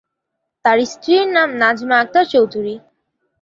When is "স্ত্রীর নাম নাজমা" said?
0.85-1.95